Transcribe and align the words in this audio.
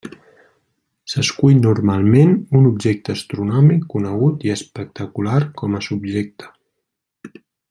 S'escull 1.13 1.59
normalment 1.65 2.33
un 2.61 2.65
objecte 2.71 3.15
astronòmic 3.19 3.87
conegut 3.95 4.49
i 4.49 4.55
espectacular 4.57 5.39
com 5.63 5.77
a 5.83 5.87
subjecte. 5.91 6.55